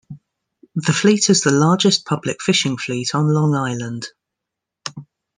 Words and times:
The 0.73 0.93
fleet 0.93 1.29
is 1.29 1.41
the 1.41 1.51
largest 1.51 2.07
public 2.07 2.41
fishing 2.41 2.75
fleet 2.75 3.13
on 3.13 3.31
Long 3.31 3.53
Island. 3.53 4.07